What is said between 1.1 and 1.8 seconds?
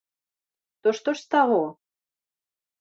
ж з таго?